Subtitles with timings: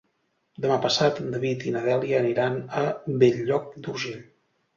[0.63, 2.83] Demà passat en David i na Dèlia aniran a
[3.25, 4.19] Bell-lloc d'Urgell.